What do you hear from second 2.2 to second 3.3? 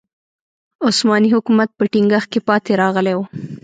کې پاتې راغلی و.